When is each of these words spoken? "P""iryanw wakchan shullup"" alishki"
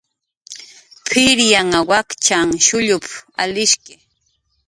"P""iryanw 1.09 1.75
wakchan 1.89 2.49
shullup"" 2.65 3.05
alishki" 3.41 3.93